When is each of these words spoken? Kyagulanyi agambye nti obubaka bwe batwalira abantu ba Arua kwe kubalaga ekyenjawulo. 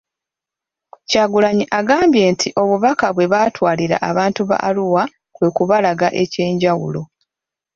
Kyagulanyi 1.09 1.65
agambye 1.79 2.23
nti 2.33 2.47
obubaka 2.61 3.05
bwe 3.15 3.29
batwalira 3.33 3.95
abantu 4.09 4.41
ba 4.49 4.57
Arua 4.69 5.03
kwe 5.35 5.47
kubalaga 5.55 6.07
ekyenjawulo. 6.23 7.01